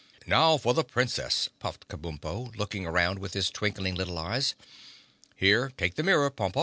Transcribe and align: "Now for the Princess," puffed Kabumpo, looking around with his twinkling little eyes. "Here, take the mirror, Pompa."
"Now 0.25 0.57
for 0.57 0.73
the 0.73 0.83
Princess," 0.83 1.47
puffed 1.59 1.87
Kabumpo, 1.87 2.55
looking 2.57 2.87
around 2.87 3.19
with 3.19 3.35
his 3.35 3.51
twinkling 3.51 3.93
little 3.93 4.17
eyes. 4.17 4.55
"Here, 5.35 5.71
take 5.77 5.93
the 5.93 6.01
mirror, 6.01 6.31
Pompa." 6.31 6.59